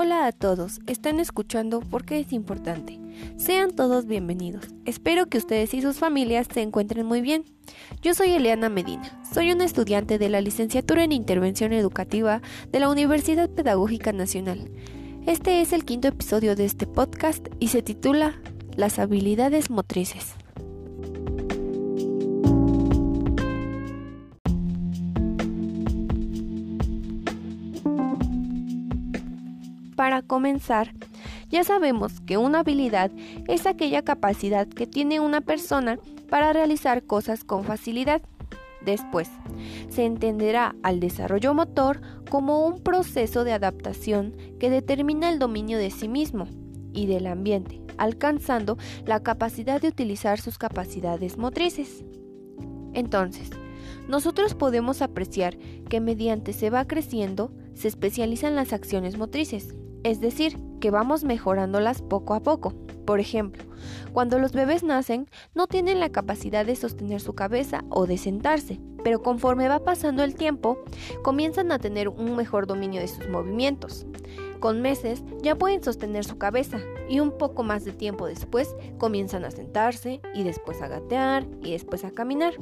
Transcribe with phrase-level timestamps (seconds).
[0.00, 3.00] Hola a todos, están escuchando porque es importante.
[3.36, 4.68] Sean todos bienvenidos.
[4.84, 7.44] Espero que ustedes y sus familias se encuentren muy bien.
[8.00, 12.90] Yo soy Eliana Medina, soy una estudiante de la licenciatura en Intervención Educativa de la
[12.90, 14.70] Universidad Pedagógica Nacional.
[15.26, 18.40] Este es el quinto episodio de este podcast y se titula
[18.76, 20.37] Las habilidades motrices.
[30.08, 30.94] Para comenzar,
[31.50, 33.10] ya sabemos que una habilidad
[33.46, 35.98] es aquella capacidad que tiene una persona
[36.30, 38.22] para realizar cosas con facilidad.
[38.80, 39.28] Después,
[39.90, 45.90] se entenderá al desarrollo motor como un proceso de adaptación que determina el dominio de
[45.90, 46.46] sí mismo
[46.94, 52.02] y del ambiente, alcanzando la capacidad de utilizar sus capacidades motrices.
[52.94, 53.50] Entonces,
[54.08, 55.58] nosotros podemos apreciar
[55.90, 59.74] que mediante se va creciendo, se especializan las acciones motrices,
[60.08, 62.72] es decir, que vamos mejorándolas poco a poco.
[63.04, 63.64] Por ejemplo,
[64.12, 68.80] cuando los bebés nacen no tienen la capacidad de sostener su cabeza o de sentarse,
[69.04, 70.78] pero conforme va pasando el tiempo
[71.22, 74.06] comienzan a tener un mejor dominio de sus movimientos.
[74.60, 79.44] Con meses ya pueden sostener su cabeza y un poco más de tiempo después comienzan
[79.44, 82.54] a sentarse y después a gatear y después a caminar.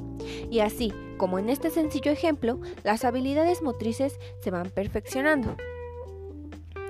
[0.50, 5.56] Y así, como en este sencillo ejemplo, las habilidades motrices se van perfeccionando.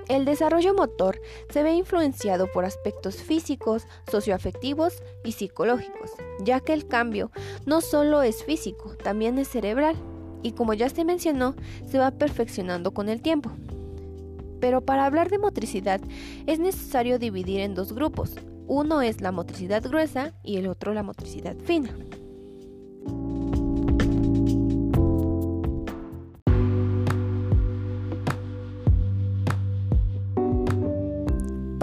[0.09, 6.87] El desarrollo motor se ve influenciado por aspectos físicos, socioafectivos y psicológicos, ya que el
[6.87, 7.33] cambio
[7.65, 9.97] no solo es físico, también es cerebral,
[10.43, 11.57] y como ya se mencionó,
[11.91, 13.51] se va perfeccionando con el tiempo.
[14.61, 16.01] Pero para hablar de motricidad
[16.47, 18.37] es necesario dividir en dos grupos.
[18.69, 21.91] Uno es la motricidad gruesa y el otro la motricidad fina.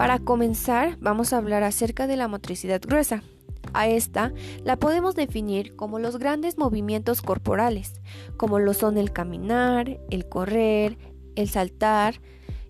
[0.03, 3.23] Para comenzar, vamos a hablar acerca de la motricidad gruesa.
[3.71, 4.33] A esta
[4.65, 8.01] la podemos definir como los grandes movimientos corporales,
[8.35, 10.97] como lo son el caminar, el correr,
[11.37, 12.15] el saltar,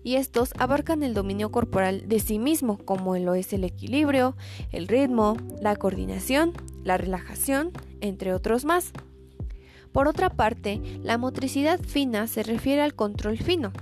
[0.04, 4.36] y estos abarcan el dominio corporal de sí mismo, como lo es el equilibrio,
[4.70, 6.52] el ritmo, la coordinación,
[6.84, 8.92] la relajación, entre otros más.
[9.90, 13.72] Por otra parte, la motricidad fina se refiere al control fino,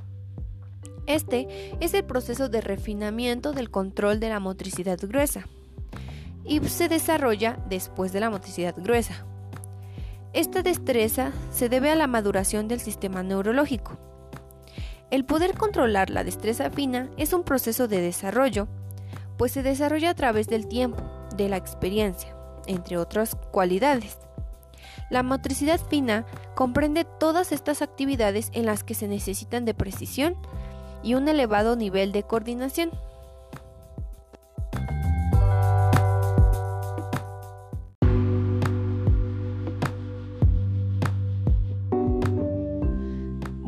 [1.06, 5.46] este es el proceso de refinamiento del control de la motricidad gruesa
[6.44, 9.26] y se desarrolla después de la motricidad gruesa.
[10.32, 13.98] Esta destreza se debe a la maduración del sistema neurológico.
[15.10, 18.66] El poder controlar la destreza fina es un proceso de desarrollo,
[19.36, 21.02] pues se desarrolla a través del tiempo,
[21.36, 22.34] de la experiencia,
[22.66, 24.16] entre otras cualidades.
[25.10, 26.24] La motricidad fina
[26.54, 30.36] comprende todas estas actividades en las que se necesitan de precisión,
[31.02, 32.90] y un elevado nivel de coordinación.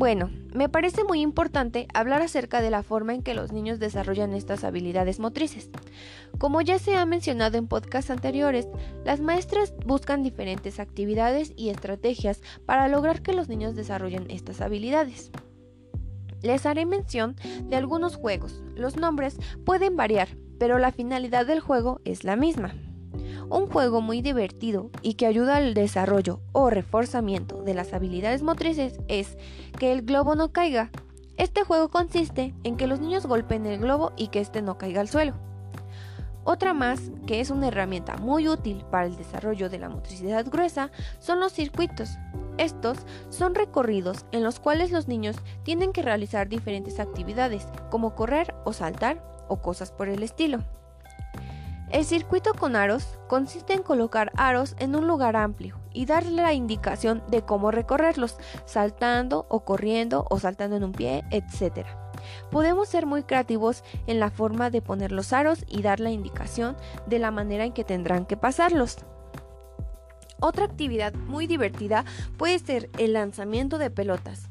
[0.04, 4.34] Bueno, me parece muy importante hablar acerca de la forma en que los niños desarrollan
[4.34, 5.70] estas habilidades motrices.
[6.38, 8.68] Como ya se ha mencionado en podcasts anteriores,
[9.04, 15.30] las maestras buscan diferentes actividades y estrategias para lograr que los niños desarrollen estas habilidades.
[16.44, 18.62] Les haré mención de algunos juegos.
[18.76, 20.28] Los nombres pueden variar,
[20.58, 22.74] pero la finalidad del juego es la misma.
[23.48, 29.00] Un juego muy divertido y que ayuda al desarrollo o reforzamiento de las habilidades motrices
[29.08, 29.38] es
[29.78, 30.90] que el globo no caiga.
[31.38, 35.00] Este juego consiste en que los niños golpeen el globo y que éste no caiga
[35.00, 35.32] al suelo.
[36.44, 40.90] Otra más, que es una herramienta muy útil para el desarrollo de la motricidad gruesa,
[41.20, 42.18] son los circuitos.
[42.58, 42.98] Estos
[43.30, 48.72] son recorridos en los cuales los niños tienen que realizar diferentes actividades, como correr o
[48.72, 50.60] saltar o cosas por el estilo.
[51.90, 56.52] El circuito con aros consiste en colocar aros en un lugar amplio y darle la
[56.52, 61.86] indicación de cómo recorrerlos, saltando o corriendo o saltando en un pie, etc.
[62.50, 66.76] Podemos ser muy creativos en la forma de poner los aros y dar la indicación
[67.06, 68.96] de la manera en que tendrán que pasarlos.
[70.40, 72.04] Otra actividad muy divertida
[72.36, 74.48] puede ser el lanzamiento de pelotas.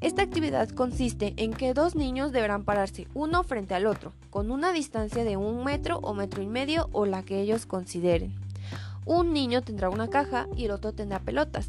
[0.00, 4.72] Esta actividad consiste en que dos niños deberán pararse uno frente al otro, con una
[4.72, 8.34] distancia de un metro o metro y medio o la que ellos consideren.
[9.04, 11.68] Un niño tendrá una caja y el otro tendrá pelotas.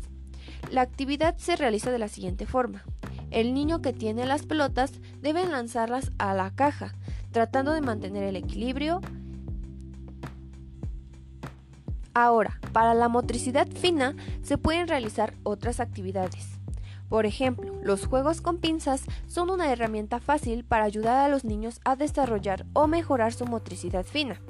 [0.72, 2.84] La actividad se realiza de la siguiente forma.
[3.32, 6.94] El niño que tiene las pelotas debe lanzarlas a la caja,
[7.32, 9.02] tratando de mantener el equilibrio.
[12.14, 16.60] Ahora, para la motricidad fina se pueden realizar otras actividades.
[17.14, 21.80] Por ejemplo, los juegos con pinzas son una herramienta fácil para ayudar a los niños
[21.86, 24.42] a desarrollar o mejorar su motricidad fina.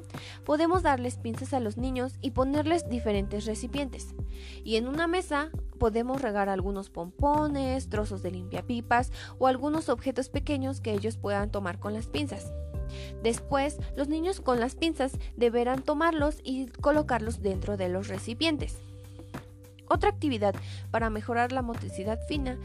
[0.46, 4.14] Podemos darles pinzas a los niños y ponerles diferentes recipientes.
[4.64, 10.80] Y en una mesa podemos regar algunos pompones, trozos de limpiapipas o algunos objetos pequeños
[10.80, 12.50] que ellos puedan tomar con las pinzas.
[13.24, 18.76] Después, los niños con las pinzas deberán tomarlos y colocarlos dentro de los recipientes.
[19.88, 20.54] Otra actividad
[20.90, 22.58] para mejorar la motricidad fina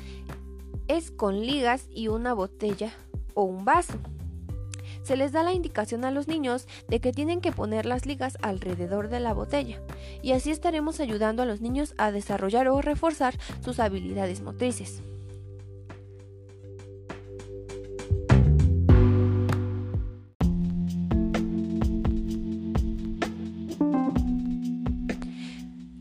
[0.89, 2.91] es con ligas y una botella
[3.35, 3.94] o un vaso.
[5.01, 8.38] Se les da la indicación a los niños de que tienen que poner las ligas
[8.41, 9.81] alrededor de la botella
[10.21, 15.03] y así estaremos ayudando a los niños a desarrollar o reforzar sus habilidades motrices.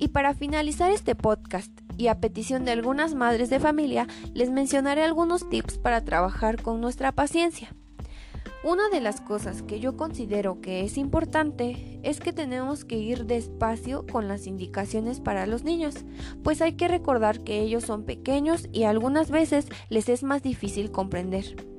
[0.08, 5.02] Y para finalizar este podcast y a petición de algunas madres de familia, les mencionaré
[5.02, 7.76] algunos tips para trabajar con nuestra paciencia.
[8.64, 13.26] Una de las cosas que yo considero que es importante es que tenemos que ir
[13.26, 15.96] despacio con las indicaciones para los niños,
[16.43, 20.90] pues hay que recordar que ellos son pequeños y algunas veces les es más difícil
[20.90, 21.77] comprender.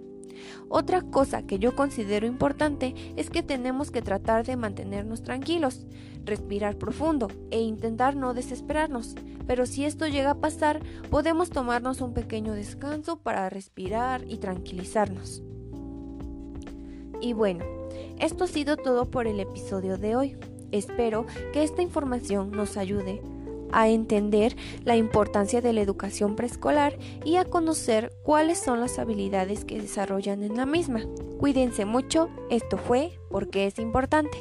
[0.68, 5.86] Otra cosa que yo considero importante es que tenemos que tratar de mantenernos tranquilos,
[6.25, 9.15] respirar profundo e intentar no desesperarnos.
[9.47, 15.41] Pero si esto llega a pasar, podemos tomarnos un pequeño descanso para respirar y tranquilizarnos.
[17.21, 17.65] Y bueno,
[18.19, 20.38] esto ha sido todo por el episodio de hoy.
[20.71, 23.21] Espero que esta información nos ayude
[23.71, 29.66] a entender la importancia de la educación preescolar y a conocer cuáles son las habilidades
[29.66, 31.06] que desarrollan en la misma.
[31.39, 34.38] Cuídense mucho, esto fue porque es importante.